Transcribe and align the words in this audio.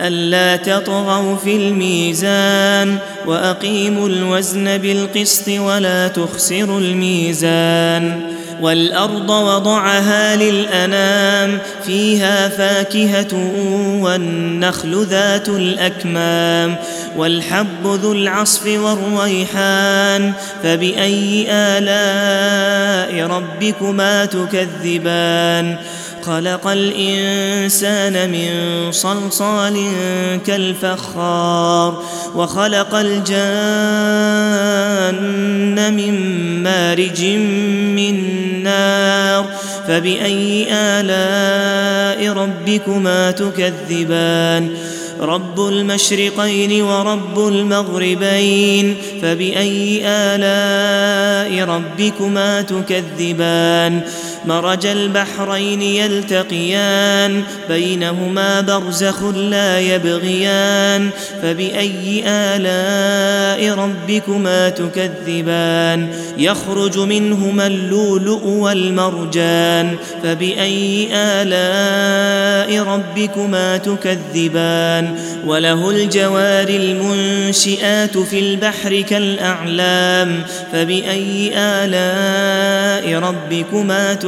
ألا 0.00 0.56
تطغوا 0.56 1.36
في 1.36 1.56
الميزان 1.56 2.98
وأقيموا 3.26 4.08
الوزن 4.08 4.78
بالقسط 4.78 5.48
ولا 5.48 6.08
تخسروا 6.08 6.80
الميزان 6.80 8.20
والأرض 8.60 9.30
وضعها 9.30 10.36
للأنام 10.36 11.58
فيها 11.86 12.48
فاكهة 12.48 13.34
والنخل 14.02 15.04
ذات 15.04 15.48
الأكمام 15.48 16.76
والحب 17.16 17.86
ذو 17.86 18.12
العصف 18.12 18.66
والريحان 18.66 20.32
فبأي 20.62 21.46
آلاء 21.50 23.26
ربكما 23.26 24.24
تكذبان 24.24 25.76
خلق 26.22 26.66
الإنسان 26.66 28.30
من 28.30 28.48
صلصال 28.92 29.88
كالفخار 30.46 32.02
وخلق 32.34 32.94
الجان 32.94 33.28
من 35.94 36.14
مارج 36.62 37.24
من 37.96 38.14
نار. 38.62 39.44
فبأي 39.88 40.66
آلاء 40.70 42.32
ربكما 42.32 43.30
تكذبان؟ 43.30 44.70
رب 45.20 45.60
المشرقين 45.68 46.82
ورب 46.82 47.48
المغربين. 47.48 48.96
فبأي 49.22 50.02
آلاء 50.04 51.64
ربكما 51.64 52.62
تكذبان؟ 52.62 54.00
مرج 54.46 54.86
البحرين 54.86 55.82
يلتقيان 55.82 57.42
بينهما 57.68 58.60
برزخ 58.60 59.22
لا 59.24 59.80
يبغيان 59.80 61.10
فبأي 61.42 62.22
آلاء 62.26 63.74
ربكما 63.74 64.68
تكذبان؟ 64.68 66.08
يخرج 66.38 66.98
منهما 66.98 67.66
اللؤلؤ 67.66 68.46
والمرجان 68.46 69.96
فبأي 70.22 71.08
آلاء 71.12 72.82
ربكما 72.82 73.76
تكذبان؟ 73.76 75.14
وله 75.46 75.90
الجوار 75.90 76.68
المنشئات 76.68 78.18
في 78.18 78.38
البحر 78.38 79.00
كالأعلام 79.00 80.42
فبأي 80.72 81.52
آلاء 81.54 83.18
ربكما 83.18 84.14
تكذبان 84.14 84.27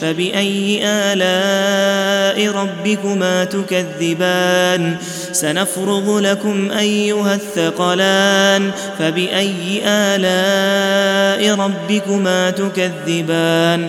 فبأي 0.00 0.80
آلاء 0.84 2.54
ربكما 2.54 3.44
تكذبان؟ 3.44 4.96
سنفرغ 5.32 6.18
لكم 6.20 6.70
أيها 6.70 7.34
الثقلان. 7.34 8.70
فبأي 8.98 9.82
آلاء 9.84 11.54
ربكما 11.54 12.50
تكذبان؟ 12.50 13.88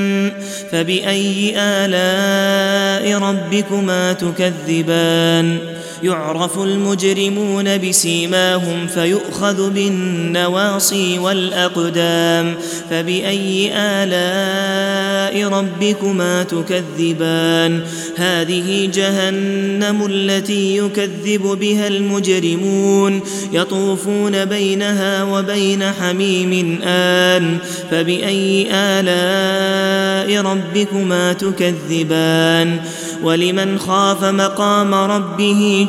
فبأي 0.71 1.53
آلاء 1.57 3.19
ربكما 3.19 4.13
تكذبان؟ 4.13 5.59
يعرف 6.03 6.59
المجرمون 6.59 7.77
بسيماهم 7.77 8.87
فيؤخذ 8.87 9.69
بالنواصي 9.69 11.19
والأقدام 11.19 12.55
فبأي 12.89 13.71
آلاء 13.75 15.47
ربكما 15.47 16.43
تكذبان؟ 16.43 17.81
هذه 18.15 18.89
جهنم 18.93 20.05
التي 20.05 20.77
يكذب 20.77 21.41
بها 21.41 21.87
المجرمون 21.87 23.21
يطوفون 23.53 24.45
بينها 24.45 25.23
وبين 25.23 25.83
حميم 25.83 26.79
آن 26.83 27.57
فبأي 27.91 28.67
آلاء 28.71 30.41
ربكما 30.41 31.33
تكذبان؟ 31.33 32.79
ولمن 33.23 33.79
خاف 33.79 34.23
مقام 34.23 34.93
ربه 34.93 35.87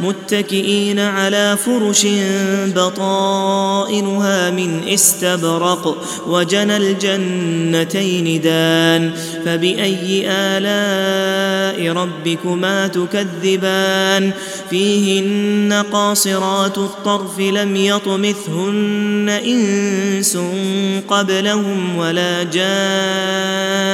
متكئين 0.00 0.98
على 0.98 1.56
فرش 1.56 2.06
بطائنها 2.76 4.50
من 4.50 4.88
استبرق 4.88 6.04
وجنى 6.26 6.76
الجنتين 6.76 8.40
دان 8.40 9.12
فبأي 9.44 10.24
آلاء 10.28 11.92
ربكما 11.92 12.86
تكذبان؟ 12.86 14.32
فيهن 14.70 15.84
قاصرات 15.92 16.78
الطرف 16.78 17.38
لم 17.38 17.76
يطمثهن 17.76 19.40
إنس 19.44 20.38
قبلهم 21.08 21.96
ولا 21.96 22.42
جان 22.42 23.86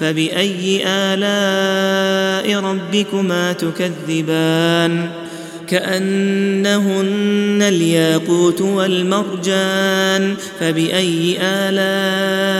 فبأي 0.00 0.82
آلاء 0.86 2.60
ربكما 2.60 3.52
تكذبان؟ 3.52 5.10
كأنهن 5.70 7.62
الياقوت 7.62 8.60
والمرجان 8.60 10.36
فبأي 10.60 11.38
آلاء 11.40 12.59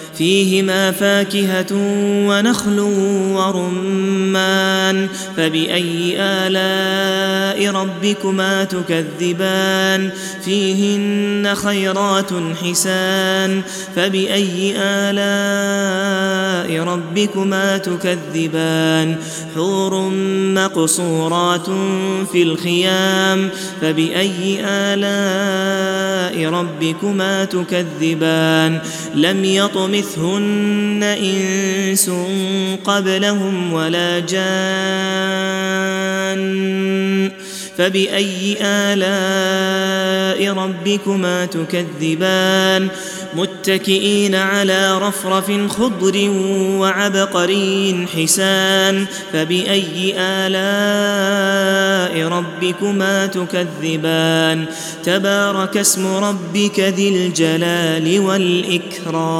فيهما 0.21 0.91
فاكهة 0.91 1.67
ونخل 2.27 2.79
ورمان 3.33 5.07
فبأي 5.37 6.15
آلاء 6.19 7.73
ربكما 7.73 8.63
تكذبان؟ 8.63 10.09
فيهن 10.45 11.55
خيرات 11.55 12.29
حسان 12.63 13.61
فبأي 13.95 14.73
آلاء 14.77 16.83
ربكما 16.83 17.77
تكذبان؟ 17.77 19.15
حور 19.55 20.09
مقصورات 20.55 21.65
في 22.31 22.43
الخيام 22.43 23.49
فبأي 23.81 24.59
آلاء 24.65 26.49
ربكما 26.49 27.45
تكذبان؟ 27.45 28.79
لم 29.15 29.45
يطمث 29.45 30.10
يمسهن 30.17 31.03
إنس 31.03 32.11
قبلهم 32.83 33.73
ولا 33.73 34.19
جان 34.19 34.41
فبأي 37.77 38.57
آلاء 38.61 40.53
ربكما 40.53 41.45
تكذبان 41.45 42.87
متكئين 43.33 44.35
على 44.35 44.97
رفرف 44.97 45.51
خضر 45.69 46.29
وعبقري 46.79 48.07
حسان 48.15 49.05
فبأي 49.33 50.13
آلاء 50.17 52.27
ربكما 52.27 53.25
تكذبان؟ 53.25 54.65
تبارك 55.03 55.77
اسم 55.77 56.07
ربك 56.07 56.79
ذي 56.79 57.09
الجلال 57.09 58.19
والإكرام. 58.19 59.31